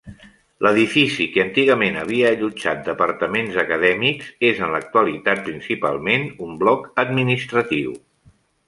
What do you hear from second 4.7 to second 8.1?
l'actualitat principalment un bloc administratiu.